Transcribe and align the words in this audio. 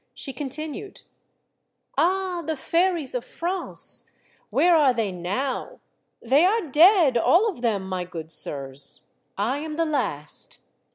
She 0.15 0.33
continued, 0.33 1.03
—Ah! 1.95 2.41
the 2.43 2.55
Fairies 2.55 3.13
of 3.13 3.23
France, 3.23 4.09
where 4.49 4.75
are 4.75 4.95
they 4.95 5.11
now? 5.11 5.79
They 6.23 6.43
are 6.43 6.65
dead, 6.69 7.19
all 7.19 7.47
of 7.47 7.61
them, 7.61 7.87
my 7.87 8.03
good 8.03 8.31
sirs. 8.31 9.03
I 9.37 9.59
am 9.59 9.75
the 9.75 9.85
last. 9.85 10.57